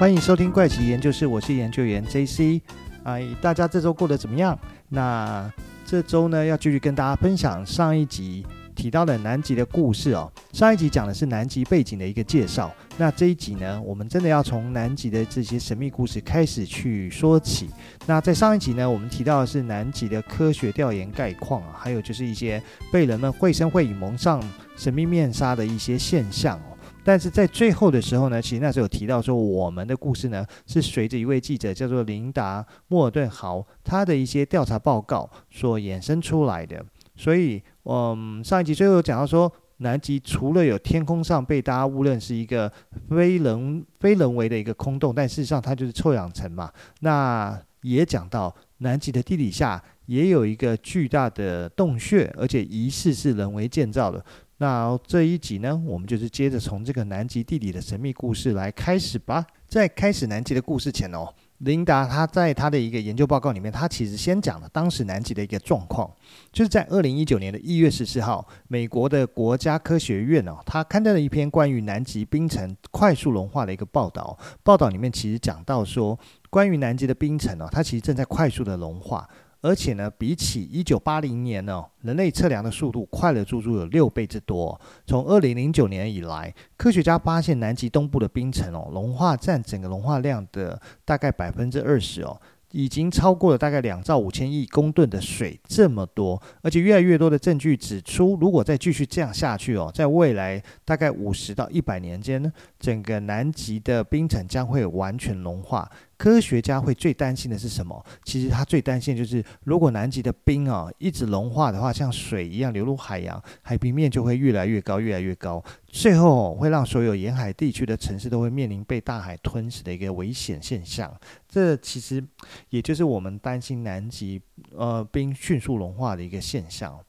[0.00, 2.62] 欢迎收听怪奇研究室，我是研究员 JC。
[3.02, 4.58] 哎，大家这周过得怎么样？
[4.88, 5.52] 那
[5.84, 10.32] 这周呢，要继续跟大家分享上一集提到的南极的故事哦。
[10.54, 17.68] 上一集讲的是南极背景的一个介绍，那这一集呢，我们真的要从南极的这些神秘故事开始去说起。
[18.06, 24.42] 那在上一集呢，我们提到的是南极的科学调研概况啊，还有就是一些被人们绘声绘影蒙上
[24.78, 26.58] 神秘面纱的一些现象。
[27.02, 36.84] 但是在最后的时候呢，其实那时候有提到说，我们的故事呢是随着一位记者叫做琳达·莫尔顿豪他的一些调查报告所衍生出来的。
[37.16, 42.70] 所以，嗯，上一集最后有讲到说，南极除了有天空上被大家误认是一个
[43.08, 46.70] 非人非人为的一个空洞，但事实上它就是臭氧层嘛。
[47.00, 54.22] 那也讲到南极的地底下也有一个巨大的洞穴，而且疑似是人为建造的。
[54.60, 59.46] 那这一集呢，我们就是接着从这个南极地理的神秘故事来开始吧。
[59.66, 61.26] 在开始南极的故事前哦，
[61.60, 66.14] 琳达她在她的一个研究报告里面，她其实先讲了当时南极的一个状况，
[66.52, 74.38] 就是在二零一九年的一月十四号，美国的国家科学院哦，他刊登了一篇关于南极冰层快速融化的一个报道。
[74.62, 76.18] 报道里面其实讲到说，
[76.50, 79.26] 关于南极的冰层哦，它其实正在快速的融化。
[79.62, 84.80] 而且呢，比起一九八零年呢，人类测量的速度快了足足有六倍之多。
[85.06, 92.40] 从二零零九年以来，科学家发现南极东部的冰层哦，融化占整个融化量的大概百分之二十哦。
[92.72, 105.90] 已经超过了大概两兆五千亿公吨的水，这么多，而且越来越多的证据指出，如果再继续这样下去哦，在未来大概五十到一百年间呢，整个南极的冰层将会完全融化。
[106.20, 108.04] 科学家会最担心的是什么？
[108.26, 121.10] 其实他最担心的就是，如果南极的冰啊一直融化的话，像水一样流入海洋，海平面就会越来越高，越来越高，最后会让所有沿海地区的城市都会面临被大海吞噬的一个危险现象。
[121.48, 122.22] 这其实
[122.68, 124.38] 也就是我们担心南极
[124.76, 127.00] 呃冰迅速融化的一个现象。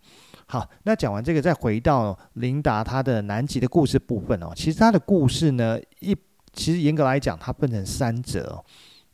[0.45, 4.53] 好，那讲完这个，再回到琳达她的南极的故事部分哦。
[4.55, 6.15] 其实她的故事呢，一
[6.53, 8.63] 其实严格来讲，它分成三则。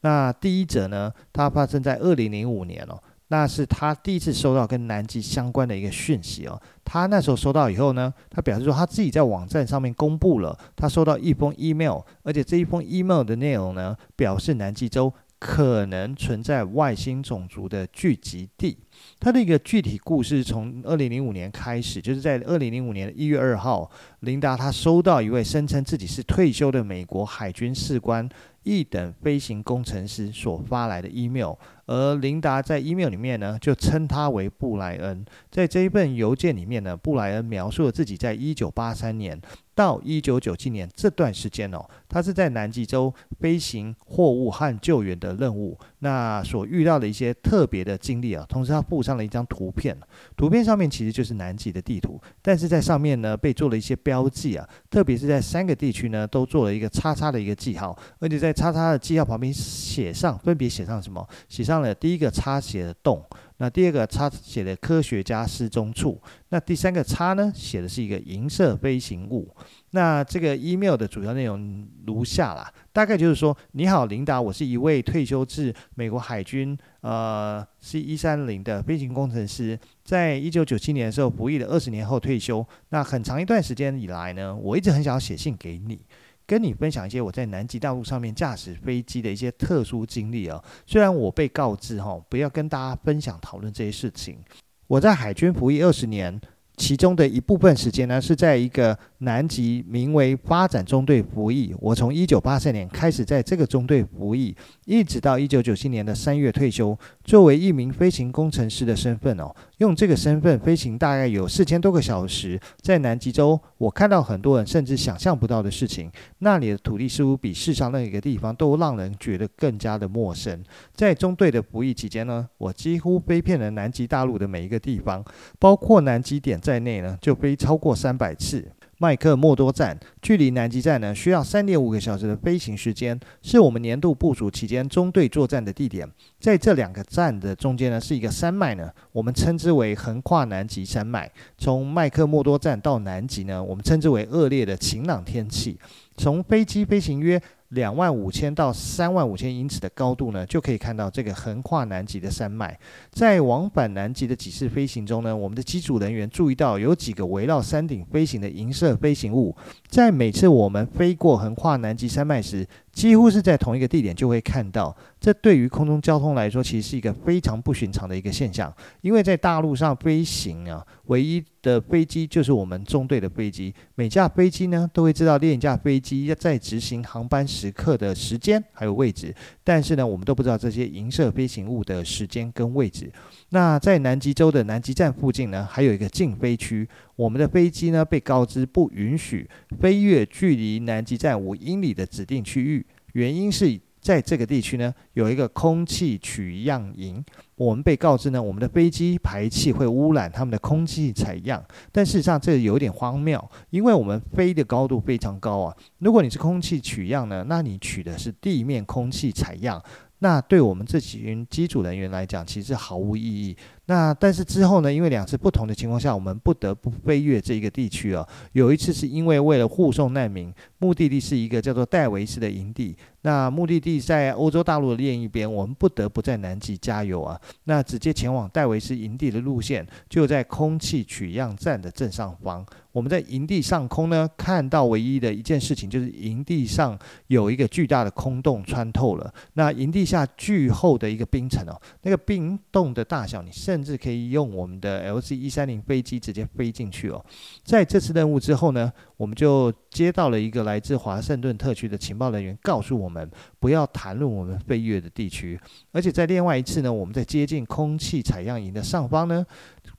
[0.01, 2.97] 那第一则呢，他发生在二零零五年哦，
[3.29, 6.61] 那是他第一次收到跟南极相关的一个讯息哦。
[6.85, 15.13] 他那时候收到以后呢，他表示说他自己在网站上面公布了他收到一封 email，而且这一封 email 的内容呢，表示南极洲。
[15.39, 18.77] 可能存在外星种族的聚集地。
[19.19, 23.89] 它的一个具体故事从二零零五年开始，就是在二零零五年的一月二号，
[24.21, 28.27] 琳达她收到一位声称自己是退休的美国海军士官
[28.63, 31.53] 一等飞行工程师所发来的 email，
[31.85, 35.23] 而琳达在 email 里面呢，就称他为布莱恩。
[35.51, 39.39] 在这一份邮件里面呢，布莱恩描述了自己在一九八三年。
[39.77, 49.95] 到一九九七年这段时间哦，他是在南极洲飞行货物和救援的任务，那所遇到的一些特别的经历啊，同时他附上了一张图片，
[50.35, 61.23] 图片上面其实就是南极的地图，但是在上面呢被做了一些标记啊，特别是在三个地区呢都做了一个叉叉的一个记号，而且在叉叉的记号旁边写上，分别写上什么？
[61.47, 63.23] 写上了第一个叉写的洞。
[63.57, 69.49] 那第二个叉写的科学家失踪处，那第三个叉呢写的是一个银色飞行物。
[69.91, 82.65] 那这个 email 的主要内容如下啦，大概就是说：你好，琳达，我是一位退休至美国海军呃 C 一三零的飞行工程师，在一九九七年的时候服役了二十年后退休。
[82.89, 85.99] 那很长一段时间以来呢，我一直很想要写信给你。
[86.47, 90.63] 跟你分享一些我在南极大陆上面驾驶飞机的一些特殊经历啊。
[90.87, 94.39] 虽然我被告知哈，不要跟大家分享讨论这些事情。
[94.87, 96.41] 我在海军服役二十年。
[96.77, 101.75] 其中的一部分时间呢，是在一个南极名为发展中队服役。
[101.79, 104.55] 我从一九八三年开始在这个中队服役，
[104.85, 106.95] 一直到一九九七年的三月退休。
[107.23, 116.11] 作为一名飞行工程师的身份哦，用这个身份飞行大概有四千多个小时，在南极洲，我看到很多人甚至想象不到的事情。
[116.39, 120.63] 那里的土地似乎比世上任何一个地方都让人觉得更加的陌生。
[120.93, 125.25] 在中队的服役期间呢，我几乎飞遍了南极大陆的每一个地方，
[125.57, 126.61] 包括南极点。
[126.67, 128.69] 在内呢，就飞超过三百次。
[128.97, 136.05] 麦克默多站距离南极站呢，需要三点五个小时的飞行时间，是我们年度部署期间中队作战的地点。
[136.41, 141.31] 在这两个站的中间呢，是一个山脉呢，我们称之为横跨南极山脉。
[141.57, 145.79] 从麦克默多站到南极呢，我们称之为恶劣的晴朗天气。
[146.17, 152.79] 从飞机飞行约两万五千到三万五千英尺的高度呢，就可以看到这个横跨南极的山脉。
[153.11, 159.55] 在往返南极的几次飞行中呢，我们的机组人员注意到有几个围绕山顶飞行的银色飞行物。
[159.87, 162.65] 在每次我们飞过横跨南极山脉时，
[162.97, 164.97] 几乎是在同一个地点就会看到。
[165.19, 173.71] 这对于空中交通来说，其实是一个非常不寻常的一个现象，因为在大陆上飞行啊，唯一的飞机就是我们中队的飞机。
[173.93, 179.31] 每架飞机呢，都会知道另一架飞机在执行航班时刻的时间还有位置，
[179.63, 183.11] 但是呢，我们都不知道这些银色飞行物的时间跟位置。
[183.49, 189.49] 那在南极洲的南极站附近呢，还有一个禁飞区，我们的飞机呢被告知不允许
[189.79, 193.79] 飞越距离南极站五英里的指定区域，原因是。
[193.99, 197.21] 在这个地区呢，有一个空气取样营。
[197.55, 201.61] 我们被告知呢，我们的飞机排气会污染他们的空气采样。
[201.91, 205.75] 但事实上，这有点荒谬，因为我们飞的高度非常高啊。
[205.97, 209.83] 如果你是空气取样呢，那你取的是地面空气采样，
[210.19, 213.55] 那对我们这群机组人员来讲，其实毫无意义。
[213.85, 218.27] 那但是之后呢，因为两次不同的情况下，我们不得不飞越这一个地区啊。
[218.53, 222.97] 有一次是因为为了护送难民，目的地是一个叫做戴维斯的营地。
[223.21, 227.39] 那目的地在欧洲大陆的另一边，我们不得不在南极加油啊。
[227.65, 232.65] 那直接前往戴维斯营地的路线就在空气取样站的正上方。
[232.93, 236.97] 我们在营地上空呢，看到唯一的一件事情就是营地上
[237.27, 239.31] 有一个巨大的空洞穿透了。
[239.53, 247.23] 那营地下巨厚的一个冰层哦，那个冰洞的大小，你甚至可以用我们的 LC 一三零飞机直接飞进去哦。
[247.63, 253.16] 在这次任务之后呢，我们就接到了一个来自华盛顿特区的情报人员，告诉我们
[253.59, 255.57] 不要谈论我们飞越的地区。
[255.93, 259.45] 而且在另外一次呢，我们在接近空气采样营的上方呢。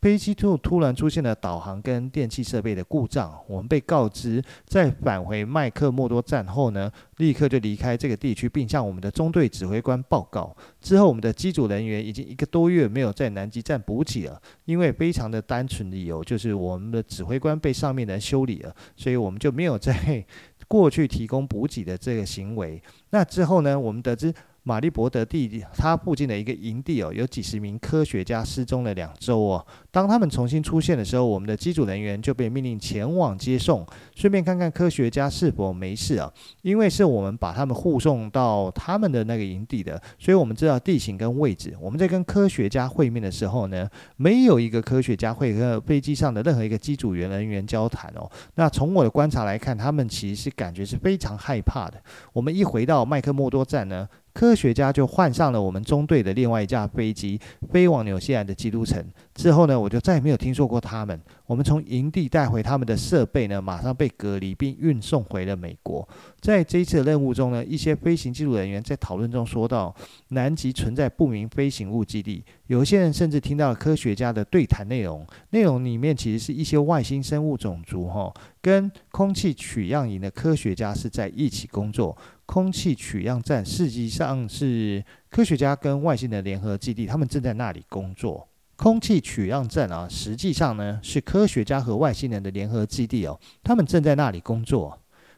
[0.02, 10.54] 飞机突突然出现了导航跟电气设备的故障，我们被告知在返回麦克默多站后呢，立刻就离开这个地区，并向我们的中队指挥官报告。
[10.80, 20.24] 之后，我们的机组人员已经一个多月没有在南极站补给了，因为非常的单纯理由，就是我们的指挥官被上面的人修理了，所以我们就没有再
[20.68, 22.80] 过去提供补给的这个行为。
[23.10, 24.32] 那之后呢，我们得知。
[24.68, 29.66] 马利伯德地，它附近的一个营地哦，有几十名科学家失踪了两周哦。
[29.90, 36.30] 当他们重新出现的时候，我们的机组人员就被命令前往接送，顺便看看科学家是否没事啊。
[36.60, 41.74] 因为是我们把他们护送到他们的那个营地的，所以我们知道地形跟位置。
[41.80, 48.30] 我们在跟科学家会面的时候呢，没有一个科学家会和飞机上的任何一个机组员人员交谈哦。
[48.56, 51.94] 那从我的观察来看，他们其实是感觉是非常害怕的。
[52.34, 54.06] 我们一回到麦克默多站呢。
[54.38, 57.40] 科学家就换上了我们中队的另外一架飞机，
[57.72, 59.04] 飞往纽西兰的基督城。
[59.38, 61.18] 之后呢，我就再也没有听说过他们。
[61.46, 66.06] 我们从营地带回他们的设备呢，马上被隔离并运送回了美国。
[66.40, 69.94] 在这一次的任务中呢，一些飞行记录人员在讨论中说到，
[70.30, 72.44] 南极存在不明飞行物基地。
[72.66, 82.18] 有些人甚至听到了科学家的对谈内容，内容里面其实是一些外星生物种族哈，跟空气取样营的科学家是在一起工作。
[82.44, 88.48] 空气取样站实际上是科学家跟外星的联合基地，他们正在那里工作。
[88.78, 94.96] 空气取样站啊，实际上呢是科学家和外星人的联合基地哦，他们正在那里工作。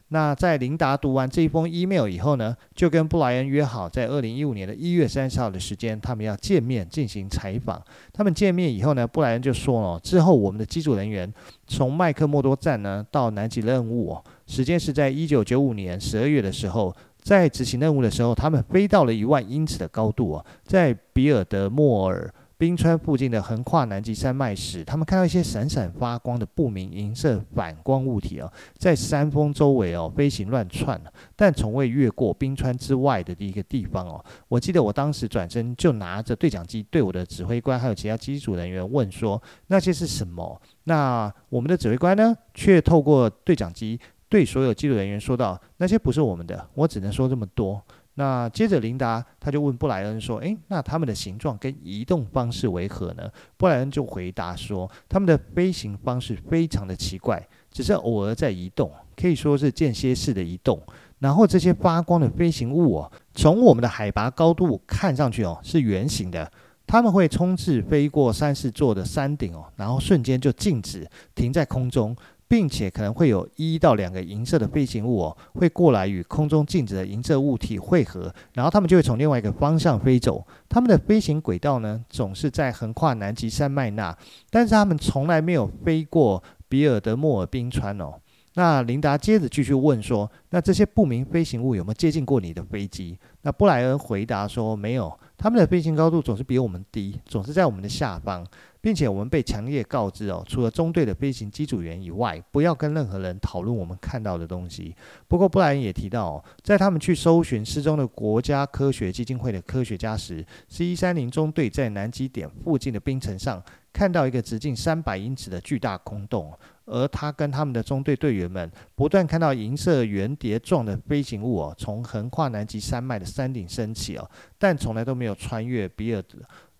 [0.09, 7.81] 那在琳达读完这一封 email 以后呢，就跟布莱恩约好在二零一五年的一月三十号的时间，他们要见面进行采访。
[8.13, 11.33] 他们见面以后呢，布莱恩就说了，之后我们的机组人员
[11.65, 16.95] 从麦克默多站呢到南极任务哦，时间是在一九九五年十二月的时候。
[17.23, 31.01] 在执行任务的时候，他们飞到了一万英尺的高度啊，在比尔德莫尔冰川附近的横跨南极山脉时，他们看到一些闪闪发光的不明银色反光物体啊，在山峰周围哦飞行乱窜，
[31.35, 34.23] 但从未越过冰川之外的一个地方哦。
[34.47, 43.99] 我记得我当时转身就拿着对讲机对我的指挥官还有其他机组人员问说：“那些是什么？”那我们的指挥官呢，却透过对讲机。
[44.29, 47.83] 对所有机组人员说道：“那些不是我们的，我只能说这么多。”
[48.15, 53.23] 那接着琳达他就问布莱恩说：“诶，那他们的形状跟移动方式为何呢？”
[53.55, 57.41] 布莱恩就回答说：“他们的飞行方式非常的奇怪，
[57.71, 60.81] 只是偶尔在移动，可以说是间歇式的移动。
[61.19, 66.51] 然后这些发光的飞行物哦，从我们的海拔高度看上去哦是圆形的，
[66.85, 72.13] 他们会冲刺飞过三四座的山顶哦，然后瞬间就静止停在空中。”
[72.51, 80.45] 并且可能会有一到两个银色的飞行物哦，会过来与空中静止的银色物体会合，然后他们就会从另外一个方向飞走。
[80.67, 84.13] 他们的飞行轨道呢，总是在横跨南极山脉那，
[84.49, 88.15] 但是他们从来没有飞过比尔德莫尔冰川哦。
[88.55, 98.45] 那琳达接着继续问说：“那这些不明飞行物有没有接近过你的飞机？”那布莱恩回答说：“没有，他们的飞行高度总是比我们低，总是在我们的下方。
[98.83, 104.95] 并且我们被强烈告知哦，除了中队的飞行机组员以外，不要跟任何人讨论我们看到的东西。
[105.27, 116.51] 不过布莱恩也提到，在他们去搜寻失踪的国家科学基金会的科学家时，C 一三零中队在南极点附近的冰层上看到一个直径三百英尺的巨大空洞，
[116.85, 126.23] 而他跟他们的中队队员们不断看到银色圆碟状的飞行物哦，从横跨南极山脉的山顶升起哦，但从来都没有穿越比尔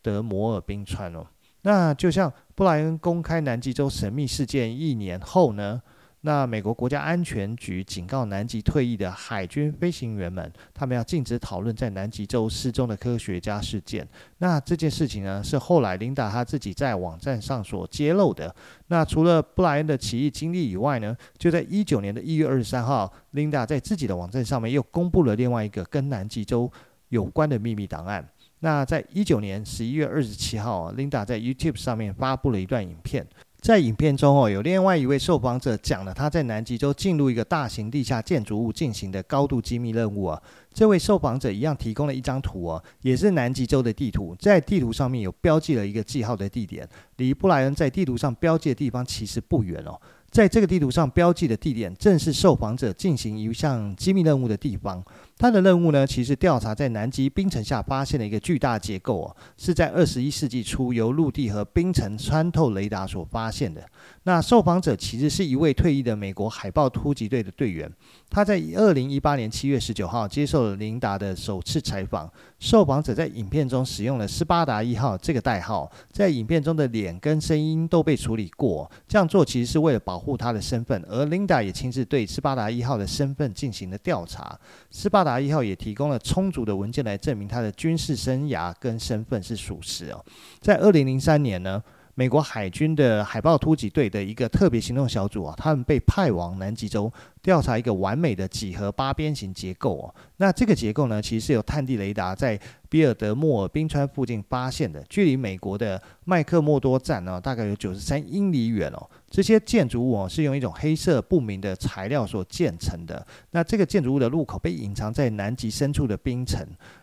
[0.01, 1.25] 德摩尔冰川哦。
[1.63, 5.81] 那就像布莱恩公开南极洲神秘事件一年后呢，
[6.23, 14.07] 那美国国家安全局警告南极退役的海军飞行员们，他们要禁止讨论在南极洲失踪的科学家事件。
[14.37, 18.55] 那这件事情呢，是后来琳达她自己在网站上所揭露的。
[18.87, 26.71] 那除了布莱恩的奇异经历以外呢，就在一九年的一月二十三号，琳达在自己的网站上面又公布了另外一个跟南极洲
[27.09, 28.23] 有关的秘密档案。
[28.59, 33.25] 那在一九年十一月二十七号，琳达在 YouTube 上面发布了一段影片。
[33.61, 40.41] 在影片中哦，有另外一位受访者讲了他在南极洲进入一个大型地下建筑物进行的高度机密任务啊。
[40.73, 50.01] 这位受访者一样提供了一张图哦，也是南极洲的地图，在地图上面有标记了一个记号的地点，离布莱恩在地图上标记的地方其实不远哦。
[50.31, 55.03] 在这个地图上标记的地点，正是受访者进行一项机密任务的地方。
[55.37, 63.83] 他的任务呢，其实调查在南极冰层下发现的一个巨大结构哦，是在二十一世纪初由陆地和冰层穿透雷达所发现的。
[64.23, 67.91] 那受访者其实是一位退役的美国海豹突击队的队员。
[68.29, 72.31] 他在二零一八年七月十九号接受了琳达的首次采访。
[72.59, 78.89] 受访者在影片中使用了斯巴达一号这个代号，在影片中的脸跟声音都被处理过。
[79.07, 84.57] 这样做其实是为了保护他的身份，而琳达也亲自对斯巴达一号的身份进行了调查。
[84.91, 90.23] 斯巴达一号也提供了充足的文件来证明他的军事生涯跟身份是属实哦。
[90.59, 91.81] 在二零零三年呢，
[92.13, 97.11] 美国海军的海豹突击队的一个特别行动小组啊，他们被派往南极洲
[97.41, 100.13] 调查一个完美的几何八边形结构哦。
[100.37, 102.59] 那这个结构呢，其实是由探地雷达在
[102.89, 109.09] 比尔德莫尔冰川附近发现的，距离美国的麦克默多站呢，大概有九十三英里远哦。
[109.31, 113.25] 这些建筑物哦，是用一种黑色不明的材料所建成的。
[113.51, 116.61] 那这个建筑物的入口被隐藏在南极深处的冰层，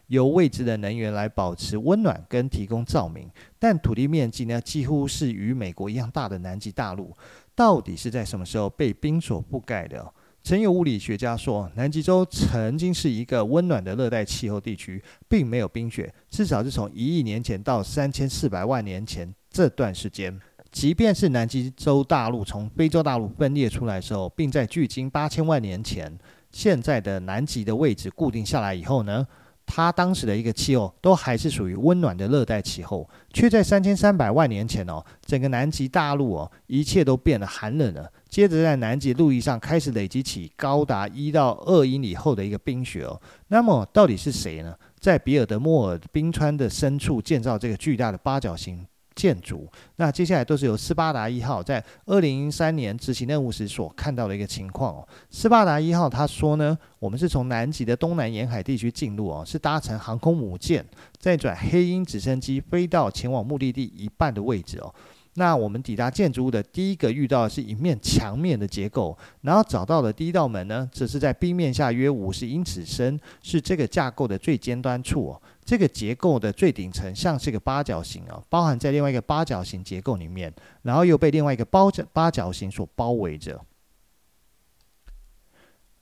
[0.08, 3.30] 由未知的能源来保持温暖跟提供照明。
[3.58, 7.16] 但土地面积呢，几乎是与美国一样大的南极大陆，
[7.54, 10.12] 到底是在什么时候被冰所覆盖的？
[10.42, 20.38] 曾有物理学家说，南极洲曾经是一个温暖的热带气候地区，并没有冰雪，至少是从一亿年前到三千四百万年前这段时间。
[20.78, 26.16] 即便是南极洲大陆从非洲大陆分裂出来的时候，并在距今八千万年前
[26.52, 29.26] 现在的南极的位置固定下来以后呢，
[29.66, 38.08] 它当时的一个气候都还是属于温暖的热带气候，却在三千三百万年前哦，整个南极大陆哦，一切都变得寒冷了。
[38.28, 43.20] 接着在南极陆地上开始累积起高达一到二英里厚的一个冰雪哦。
[43.48, 44.72] 那么到底是谁呢？
[45.00, 48.86] 在比尔德莫尔冰川的深处建造这个巨大的八角形
[49.18, 55.08] 建筑，那接下来都是由斯巴达一号在二零零三年执行任务时所看到的一个情况哦。
[55.28, 60.86] 斯巴达一号他说呢，我们是从南极的东南沿海地区进入哦，是搭乘航空母舰，
[61.18, 64.94] 再转黑鹰直升机飞到前往目的地一半的位置哦。
[65.34, 75.42] 那我们抵达建筑物的第一个遇到的是一面墙面的结构，然后找到的第一道门呢，则是在冰面下约五十英尺深，是这个架构的最尖端处哦。
[75.68, 83.60] 这个结构的最顶层像是个八角形哦，包含在另外一个八角形结构里面，然后又被另外一个包角八角形所包围着，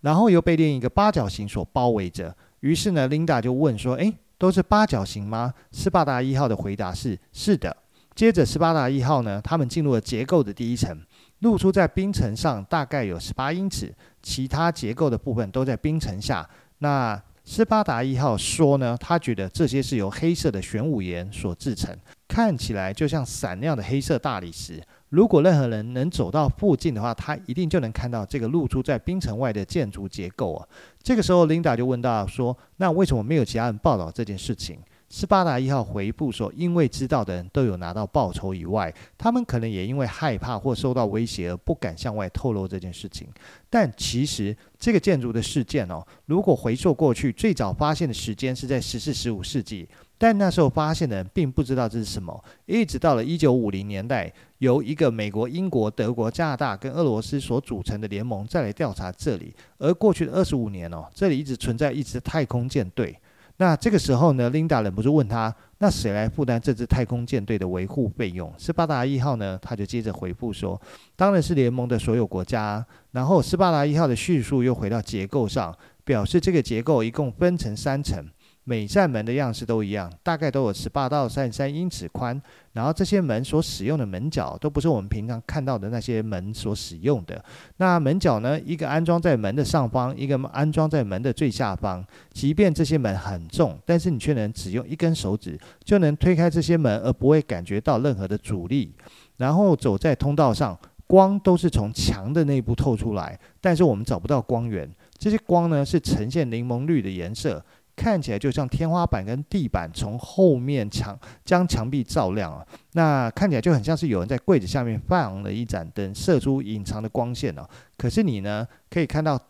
[0.03, 2.37] 然后又被另一个八角形所包围着。
[2.61, 7.77] 于是呢，琳达就问说：“诶，都是八角形吗？”斯巴达一号的回答是：“是的。”
[8.15, 10.97] 接着，斯巴达一号呢，他们进入了结构的第一层，
[11.41, 13.93] 露出在冰层上大概有十八英尺，
[14.23, 16.49] 其他结构的部分都在冰层下。
[16.79, 24.83] 那斯巴达一号说呢，他觉得这些是由黑色的玄武岩所制成，看起来就像闪亮的黑色大理石。
[25.11, 30.67] 如果任何人能走到附近的话，他一定就能看到这个露出在冰层外的建筑结构啊。
[31.01, 43.29] 这个时候，琳达就问到说：“那为什么没有其他人报道这件事情？”斯巴达一号回复说：“因为知道的人都有拿到报酬以外，他们可能也因为害怕或受到威胁而不敢向外透露这件事情。
[43.71, 52.45] 但其实这个建筑的事件哦，如果回溯过去，最早发现的时间是在十四、十五世纪，但那时候发现的人并不知道这是什么。
[52.67, 59.55] 一直到了一九五零年代，由一个美国、英国、德国、加拿大跟俄罗斯所组成的联盟再来调查这里。
[59.79, 63.17] 而过去的二十五年哦，这里一直存在一支太空舰队。”
[63.59, 70.81] 那这个时候呢，Linda 忍不住问他：“那谁来负担这支太空舰队的维护费用？”斯巴达一号呢，他就接着回复说
[71.17, 78.23] ：“当然是联盟的所有国家。”然后斯巴达一号的叙述又回到结构上，表示这个结构一共分成三层。
[78.69, 82.41] 每扇门的样式都一样，大概都有十八到三十三英尺宽。
[82.73, 87.43] 然后这些门所使用的门角都不是我们平常看到的那些门所使用的。
[87.77, 92.05] 那门角呢，一个安装在门的上方，一个安装在门的最下方。
[92.33, 98.93] 即便这些门很重，但是你却能只用一根手指就能推开这些门，而不会感觉到任何的阻力。
[99.37, 104.91] 然后走在通道上，光都是从墙的内部透出来，但是我们找不到光源。
[105.17, 107.65] 这些光呢，是呈现柠檬绿的颜色。
[107.97, 117.67] 看起来就像天花板跟地板从后面墙将墙壁照亮啊，那看起来就很像是有人在柜子下面放了一盏灯，射出隐藏的光线哦。
[117.97, 119.41] 可是你呢，可以看到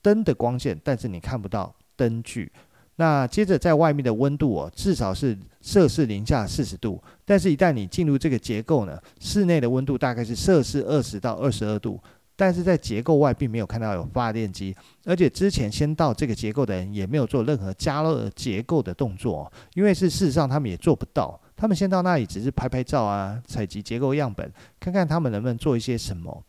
[0.00, 2.50] 灯的光线，但是你看不到灯具。
[2.96, 12.00] 那接着在外面的温度哦，至少是摄氏零下四十度，但是一旦你进入这个结构呢，室内的温度大概是摄氏二十到二十二度。
[12.40, 26.42] 但是在结构外并没有看到有发电机，而且之前先到这个结构的人也没有做任何加热结构的动作，因为是事实上他们也做不到，他们先到那里只是拍拍照啊，采集结构样本，看看他们能不能做一些什么。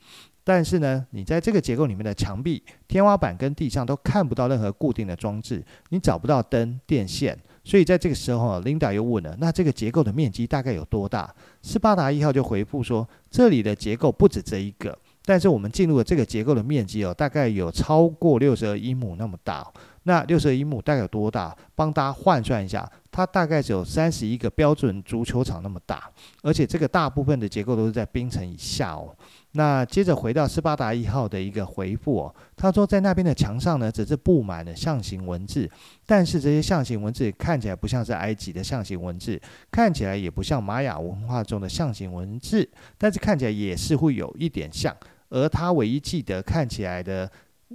[0.46, 11.36] 但是呢，你在这个结构里面的墙壁、天花板跟地上都看不到任何固定的装置，你找不到灯、电线，所以在这个时候，Linda 又问了：那这个结构的面积大概有多大？
[11.62, 14.98] 斯巴达一号就回复说：这里的结构不止这一个。
[15.26, 19.66] 但是我们进入了这个结构的面积哦，大概有超过六十二英亩那么大。
[20.04, 21.56] 那六十二英亩大概有多大？
[21.76, 26.10] 帮大家换算一下，它大概只有三十一个标准足球场那么大。
[26.42, 29.16] 而且这个大部分的结构都是在冰层以下哦。
[29.52, 35.70] 那接着回到斯巴达一号的一个回复哦，他说在那边的墙上呢，只是布满了象形文字，
[36.08, 44.96] 但是这些象形文字看起来不像是埃及的象形文字，看起来也不像玛雅文化中的象形文字，但是看起来也似乎有一点像。
[45.32, 47.32] 而他唯一记得看起来的，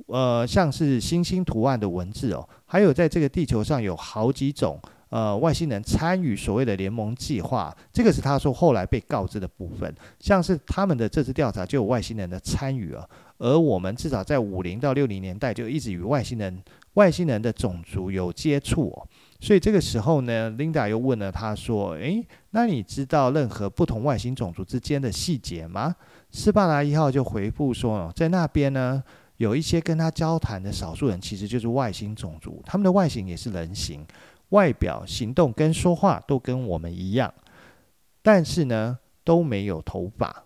[0.06, 16.62] 呃，像是星星图案的文字哦，还有在这个地球上有好几种呃外星人参与所谓的联盟计划，这个是他说后来被告知的部分，像是他们的这次调查就有外星人的参与了，而我们至少在五零到六零年代就一直与外星人、
[16.94, 19.08] 外星人的种族有接触哦，
[19.40, 25.94] 所以这个时候呢，Linda 又问了他说：“诶，那你知道任何不同外星种族之间的细节吗？”
[26.30, 29.02] 斯巴达一号就回复说：“在那边呢，
[29.38, 32.62] 有一些跟他交谈的少数人，其实就是外星种族。
[32.66, 34.06] 他们的外形也是人形，
[34.50, 37.32] 外表、行动跟说话都跟我们一样，
[38.22, 40.44] 但是呢，都没有头发。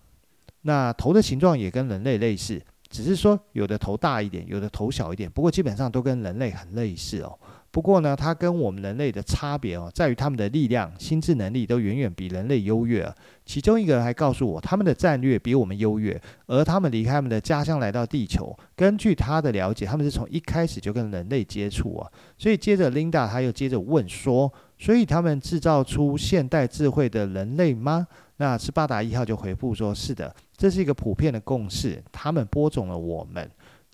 [0.62, 5.30] 那头的形状也跟人类类似，只是说有的头大一点，有的头小一点。
[5.30, 7.36] 不过基本上都跟人类很类似哦。”
[7.72, 13.08] 不过呢，它跟我们人类的差别哦，在于他们的力量、心智能力都远远比人类优越。
[13.46, 18.56] 其中一个人还告诉我，他们的战略比我们优越，而他们离开他们的家乡来到地球。
[18.74, 22.10] 根据他的了解，他们是从一开始就跟人类接触啊。
[22.36, 28.06] 所以接着，Linda 他又接着问说：“所以他们制造出现代智慧的人类吗？”
[28.38, 32.02] 那斯巴达一号就回复说：“是的，这是一个普遍的共识。
[32.10, 33.48] 他们播种了我们。”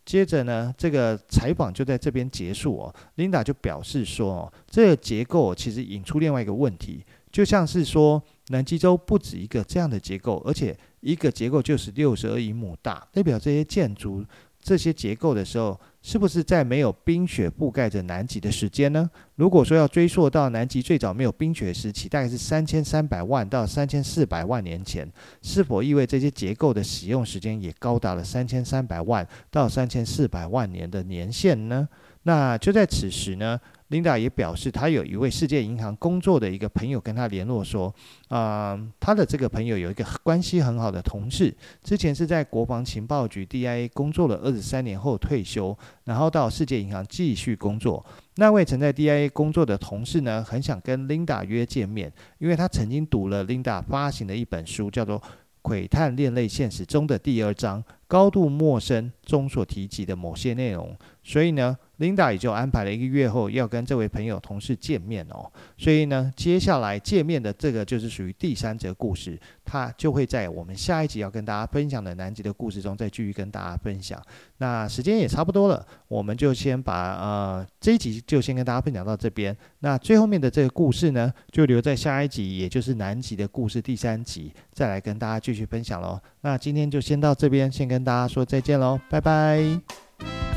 [0.06, 2.94] 接着呢，这个采访就在这边结束哦。
[3.16, 14.24] 琳达就表示说，哦，这个结构其实引出另外一个问题，就像是说，南极洲不止一个这样的结构，而且一个结构就是六十二英亩大，代表这些建筑。
[14.58, 19.10] 这些结构的时候，是不是在没有冰雪覆盖着南极的时间呢？
[19.34, 25.04] 如果说要追溯到南极最早没有冰雪时期，大概是三千三百万到三千四百万年前，
[25.42, 31.88] 是否意味这些结构的使用时间也高达了三千三百万到三千四百万年的年限呢？
[32.22, 33.58] 那就在此时呢
[33.90, 37.86] ，Linda 也表示，她有一位世界银行工作的一个朋友跟她联络说，
[38.28, 48.04] 啊、呃，她的这个朋友有一个关系很好的同事，之前是在国防情报局 DIA 工作了二十三年后退休，然后到世界银行继续工作。
[48.36, 55.18] 那位曾在 DIA 工作的同事呢，很想跟 Linda 约见面，因为他曾经读了 Linda 发行的一本书，叫做
[55.62, 61.76] 《窥探另类现实》中的第二章《高度陌生》中所提及的某些内容，所以呢。
[61.98, 74.20] Linda 也就安排了一个月后要跟这位朋友同事见面哦，所以呢，接下来见面的这个就是属于第三则故事，它就会在我们下一集要跟大家分享的南极的故事中再继续跟大家分享。
[74.58, 79.56] 那时间也差不多了，我们就先把呃这一集就先跟大家分享到这边。
[79.80, 86.20] 那最后面的这个故事呢，就留在下一集，也就是南极的故事第三集再来跟大家继续分享喽。
[86.42, 90.55] 那今天就先到这边，先跟大家说再见喽，拜拜。